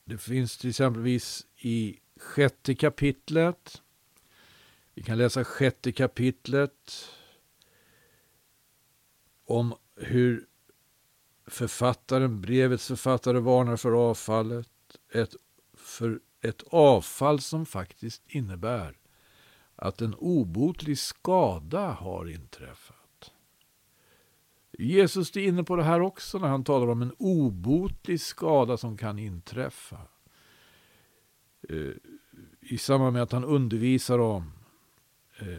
Det 0.04 0.18
finns 0.18 0.58
till 0.58 0.70
exempelvis 0.70 1.46
i 1.56 2.01
sjätte 2.22 2.74
kapitlet. 2.74 3.82
Vi 4.94 5.02
kan 5.02 5.18
läsa 5.18 5.44
sjätte 5.44 5.92
kapitlet 5.92 7.08
om 9.46 9.74
hur 9.96 10.46
författaren, 11.46 12.40
brevets 12.40 12.86
författare 12.86 13.38
varnar 13.38 13.76
för 13.76 13.92
avfallet. 13.92 14.68
Ett, 15.12 15.34
för 15.74 16.20
ett 16.40 16.62
avfall 16.70 17.40
som 17.40 17.66
faktiskt 17.66 18.22
innebär 18.26 18.98
att 19.76 20.00
en 20.00 20.14
obotlig 20.14 20.98
skada 20.98 21.90
har 21.90 22.28
inträffat. 22.28 23.32
Jesus 24.78 25.36
är 25.36 25.40
inne 25.40 25.64
på 25.64 25.76
det 25.76 25.82
här 25.82 26.00
också 26.00 26.38
när 26.38 26.48
han 26.48 26.64
talar 26.64 26.88
om 26.88 27.02
en 27.02 27.14
obotlig 27.18 28.20
skada 28.20 28.76
som 28.76 28.96
kan 28.96 29.18
inträffa. 29.18 29.98
Eh, 31.68 31.92
I 32.60 32.78
samband 32.78 33.12
med 33.12 33.22
att 33.22 33.32
han 33.32 33.44
undervisar 33.44 34.18
om, 34.18 34.52
eh, 35.38 35.58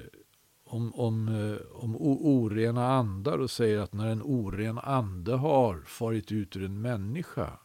om, 0.63 0.93
om, 0.93 1.27
eh, 1.27 1.83
om 1.83 1.95
orena 1.99 2.87
andar 2.87 3.37
och 3.37 3.51
säger 3.51 3.79
att 3.79 3.93
när 3.93 4.07
en 4.07 4.21
oren 4.21 4.79
ande 4.79 5.33
har 5.33 5.81
farit 5.85 6.31
ut 6.31 6.55
ur 6.55 6.65
en 6.65 6.81
människa 6.81 7.59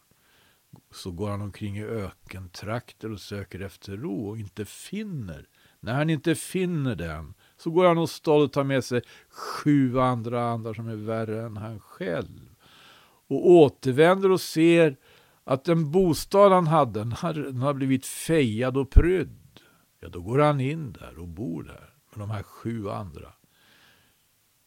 så 0.90 1.10
går 1.10 1.30
han 1.30 1.42
omkring 1.42 1.78
i 1.78 1.84
ökentrakter 1.84 3.12
och 3.12 3.20
söker 3.20 3.60
efter 3.60 3.96
ro 3.96 4.28
och 4.28 4.38
inte 4.38 4.64
finner. 4.64 5.48
När 5.80 5.94
han 5.94 6.10
inte 6.10 6.34
finner 6.34 6.94
den 6.94 7.34
så 7.56 7.70
går 7.70 7.86
han 7.86 7.98
åstad 7.98 8.32
och 8.32 8.52
tar 8.52 8.64
med 8.64 8.84
sig 8.84 9.02
sju 9.28 10.00
andra 10.00 10.50
andar 10.50 10.74
som 10.74 10.88
är 10.88 10.96
värre 10.96 11.42
än 11.42 11.56
han 11.56 11.80
själv. 11.80 12.54
Och 13.26 13.50
återvänder 13.50 14.30
och 14.30 14.40
ser 14.40 14.96
att 15.48 15.64
den 15.64 15.90
bostad 15.90 16.52
han 16.52 16.66
hade, 16.66 17.00
den 17.00 17.12
har, 17.12 17.34
den 17.34 17.62
har 17.62 17.74
blivit 17.74 18.06
fejad 18.06 18.76
och 18.76 18.90
prydd. 18.90 19.60
Ja, 20.00 20.08
då 20.08 20.20
går 20.20 20.38
han 20.38 20.60
in 20.60 20.92
där 20.92 21.18
och 21.18 21.28
bor 21.28 21.62
där 21.62 21.94
med 22.10 22.18
de 22.18 22.30
här 22.30 22.42
sju 22.42 22.88
andra 22.90 23.32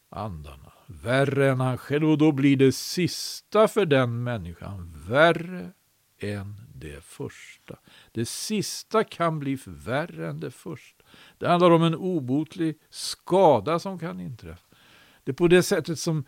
andarna. 0.10 0.74
Värre 0.88 1.50
än 1.50 1.60
han 1.60 1.78
själv. 1.78 2.10
Och 2.10 2.17
då 2.17 2.32
blir 2.32 2.58
det 2.58 2.72
sista 2.72 3.67
för 3.67 3.86
den 3.86 4.24
människan 4.24 5.04
värre 5.08 5.72
än 6.20 6.56
det 6.76 7.04
första. 7.04 7.80
Det 8.12 8.26
sista 8.26 9.04
kan 9.04 9.39
bli 9.39 9.58
värre 9.65 10.30
än 10.30 10.39
det 10.39 10.52
första. 10.52 11.04
Det 11.38 11.48
handlar 11.48 11.72
om 11.72 11.84
en 11.84 11.96
obotlig 11.96 12.80
skada 12.89 13.80
som 13.80 14.00
kan 14.00 14.20
inträffa. 14.20 14.76
Det 15.24 15.32
är 15.32 15.36
på 15.36 15.48
det 15.48 15.63
sättet 15.63 16.00
som 16.00 16.26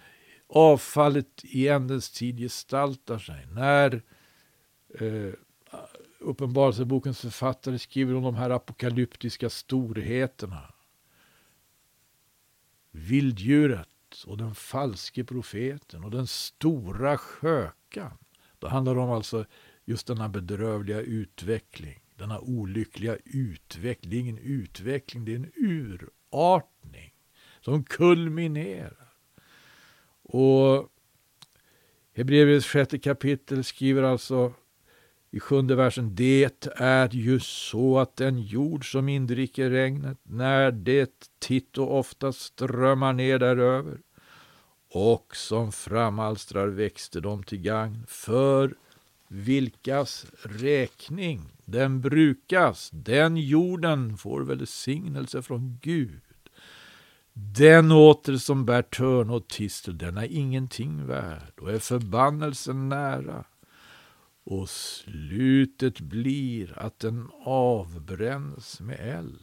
avfallet 0.49 1.41
i 1.43 1.67
ändens 1.67 2.11
tid 2.11 2.37
gestaltar 2.37 3.17
sig. 3.17 3.45
När 3.51 4.03
eh, 4.99 5.33
Uppenbarelsebokens 6.23 7.19
författare 7.19 7.79
skriver 7.79 8.15
om 8.15 8.23
de 8.23 8.35
här 8.35 8.49
apokalyptiska 8.49 9.49
storheterna. 9.49 10.73
Vilddjuret 12.91 14.23
och 14.25 14.37
den 14.37 14.55
falske 14.55 15.23
profeten 15.23 16.03
och 16.03 16.11
den 16.11 16.27
stora 16.27 17.17
skökan. 17.17 18.17
Då 18.59 18.67
handlar 18.67 18.95
det 18.95 19.01
om 19.01 19.11
alltså 19.11 19.45
just 19.85 20.07
denna 20.07 20.29
bedrövliga 20.29 21.01
utveckling. 21.01 21.99
Denna 22.15 22.39
olyckliga 22.39 23.17
utveckling. 23.25 24.11
Det 24.11 24.17
är 24.17 24.19
ingen 24.19 24.37
utveckling, 24.37 25.25
det 25.25 25.31
är 25.31 25.35
en 25.35 25.51
urartning 25.55 27.13
som 27.61 27.83
kulminerar. 27.83 29.13
Och 30.23 30.89
Hebreerbrevets 32.13 32.67
sjätte 32.67 32.99
kapitel 32.99 33.63
skriver 33.63 34.03
alltså 34.03 34.53
i 35.33 35.39
sjunde 35.39 35.75
versen. 35.75 36.15
Det 36.15 36.71
är 36.75 37.09
ju 37.11 37.39
så 37.39 37.99
att 37.99 38.15
den 38.15 38.41
jord 38.41 38.91
som 38.91 39.09
indricker 39.09 39.69
regnet, 39.69 40.17
när 40.23 40.71
det 40.71 41.29
titt 41.39 41.77
och 41.77 41.99
ofta 41.99 42.33
strömmar 42.33 43.13
ner 43.13 43.39
däröver 43.39 43.97
och 44.91 45.35
som 45.35 45.71
framalstrar 45.71 46.67
växter 46.67 47.21
de 47.21 47.43
till 47.43 47.61
gagn 47.61 48.05
för 48.07 48.75
vilkas 49.27 50.25
räkning 50.43 51.41
den 51.65 52.01
brukas, 52.01 52.89
den 52.93 53.37
jorden 53.37 54.17
får 54.17 54.41
välsignelse 54.41 55.41
från 55.41 55.79
Gud. 55.81 56.21
Den 57.33 57.91
åter 57.91 58.37
som 58.37 58.65
bär 58.65 58.81
törn 58.81 59.29
och 59.29 59.47
tistel, 59.47 59.97
den 59.97 60.17
är 60.17 60.27
ingenting 60.31 61.05
värd 61.07 61.53
och 61.61 61.71
är 61.71 61.79
förbannelsen 61.79 62.89
nära. 62.89 63.45
Och 64.43 64.69
slutet 64.69 65.99
blir 65.99 66.79
att 66.79 66.99
den 66.99 67.29
avbränns 67.45 68.79
med 68.79 68.99
eld. 68.99 69.39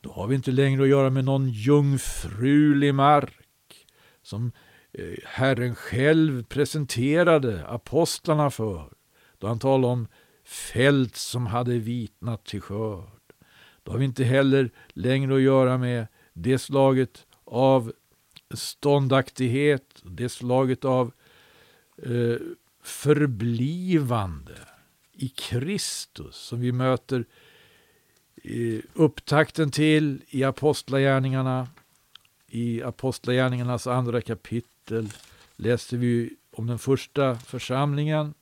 Då 0.00 0.12
har 0.12 0.26
vi 0.26 0.34
inte 0.34 0.50
längre 0.50 0.82
att 0.82 0.88
göra 0.88 1.10
med 1.10 1.24
någon 1.24 1.48
jungfrulig 1.48 2.94
mark 2.94 3.86
som 4.22 4.52
eh, 4.92 5.14
Herren 5.24 5.74
själv 5.74 6.44
presenterade 6.44 7.66
apostlarna 7.66 8.50
för 8.50 8.92
då 9.38 9.46
han 9.46 9.58
talade 9.58 9.92
om 9.92 10.06
fält 10.44 11.16
som 11.16 11.46
hade 11.46 11.78
vitnat 11.78 12.44
till 12.44 12.60
skörd. 12.60 13.32
Då 13.82 13.92
har 13.92 13.98
vi 13.98 14.04
inte 14.04 14.24
heller 14.24 14.70
längre 14.88 15.34
att 15.34 15.42
göra 15.42 15.78
med 15.78 16.06
det 16.32 16.58
slaget 16.58 17.26
av 17.44 17.92
ståndaktighet, 18.54 20.02
det 20.02 20.28
slaget 20.28 20.84
av 20.84 21.12
eh, 22.02 22.36
förblivande 22.84 24.58
i 25.12 25.28
Kristus 25.28 26.36
som 26.36 26.60
vi 26.60 26.72
möter 26.72 27.24
upptakten 28.92 29.70
till 29.70 30.22
i 30.28 30.44
Apostlagärningarna, 30.44 31.68
i 32.48 32.82
Apostlagärningarnas 32.82 33.86
andra 33.86 34.20
kapitel 34.20 34.64
läser 34.96 35.34
läste 35.56 35.96
vi 35.96 36.36
om 36.50 36.66
den 36.66 36.78
första 36.78 37.36
församlingen. 37.36 38.34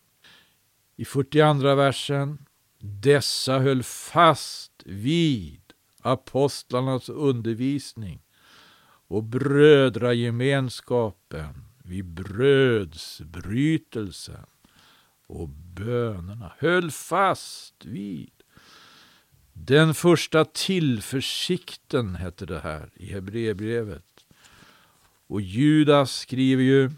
I 0.97 1.05
42 1.05 1.75
versen. 1.75 2.39
Dessa 2.79 3.59
höll 3.59 3.83
fast 3.83 4.73
vid 4.85 5.61
apostlarnas 6.01 7.09
undervisning 7.09 8.23
och 9.09 9.23
brödragemenskapen 9.23 11.65
vid 11.93 12.05
brödsbrytelsen 12.05 14.47
och 15.27 15.49
bönerna. 15.49 16.53
Höll 16.59 16.91
fast 16.91 17.85
vid. 17.85 18.33
Den 19.53 19.95
första 19.95 20.45
tillförsikten 20.45 22.15
hette 22.15 22.47
det 22.47 22.61
här 22.61 22.91
i 22.95 23.13
Hebreerbrevet. 23.13 24.27
Och 25.27 25.41
Judas 25.41 26.13
skriver 26.13 26.63
ju 26.63 26.91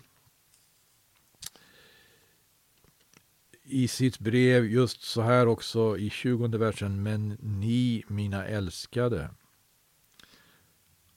i 3.64 3.88
sitt 3.88 4.18
brev 4.18 4.64
just 4.64 5.02
så 5.02 5.22
här 5.22 5.48
också 5.48 5.98
i 5.98 6.10
20 6.10 6.58
versen. 6.58 7.02
Men 7.02 7.38
ni 7.40 8.04
mina 8.08 8.46
älskade, 8.46 9.30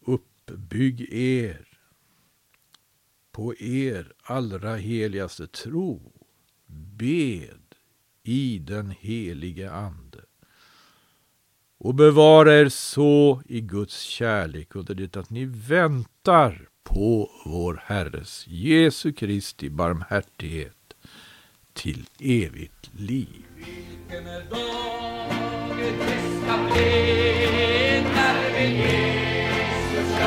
uppbygg 0.02 1.14
er 1.14 1.77
på 3.38 3.54
er 3.60 4.08
allra 4.24 4.76
heligaste 4.76 5.48
tro. 5.48 6.12
Bed 6.98 7.76
i 8.24 8.60
den 8.60 8.94
helige 9.00 9.72
Ande 9.72 10.24
och 11.78 11.96
bevara 11.96 12.54
er 12.54 12.70
så 12.70 13.42
i 13.46 13.62
Guds 13.62 14.02
kärlek 14.02 14.76
under 14.76 14.96
det 14.96 15.18
att 15.18 15.30
ni 15.30 15.46
väntar 15.46 16.70
på 16.84 17.32
vår 17.46 17.82
Herres 17.86 18.48
Jesu 18.48 19.14
Kristi 19.14 19.70
barmhärtighet 19.70 20.94
till 21.74 22.06
evigt 22.20 22.90
liv. 23.00 23.46
Vilken 23.56 24.28
är 24.28 24.50
dagen 24.50 26.00
Kristna 26.00 26.70
blev 26.74 28.04
när 28.04 28.52
vi 28.54 28.66
Jesus 28.78 30.18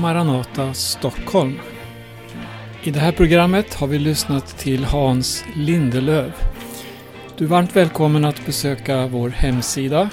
Maranata 0.00 0.74
Stockholm. 0.74 1.58
I 2.82 2.90
det 2.90 3.00
här 3.00 3.12
programmet 3.12 3.74
har 3.74 3.86
vi 3.86 3.98
lyssnat 3.98 4.58
till 4.58 4.84
Hans 4.84 5.44
Lindelöv. 5.56 6.32
Du 7.36 7.44
är 7.44 7.48
varmt 7.48 7.76
välkommen 7.76 8.24
att 8.24 8.46
besöka 8.46 9.06
vår 9.06 9.28
hemsida 9.28 10.10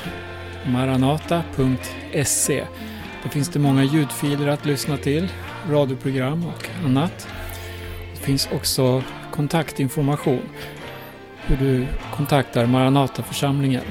maranata.se. 0.65 2.63
Där 3.23 3.30
finns 3.30 3.50
det 3.50 3.60
många 3.60 3.84
ljudfiler 3.84 4.47
att 4.47 4.65
lyssna 4.65 4.97
till, 4.97 5.30
radioprogram 5.69 6.45
och 6.45 6.69
annat. 6.86 7.28
Det 8.13 8.19
finns 8.19 8.50
också 8.52 9.04
kontaktinformation, 9.32 10.50
hur 11.45 11.58
du 11.58 11.88
kontaktar 12.15 12.65
Maranataförsamlingen. 12.65 13.84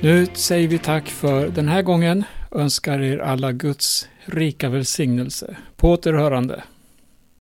Nu 0.00 0.26
säger 0.34 0.68
vi 0.68 0.78
tack 0.78 1.08
för 1.08 1.48
den 1.48 1.68
här 1.68 1.82
gången 1.82 2.24
önskar 2.54 3.00
er 3.00 3.18
alla 3.18 3.52
Guds 3.52 4.08
rika 4.24 4.68
välsignelse. 4.68 5.56
På 5.76 5.90
återhörande. 5.90 6.62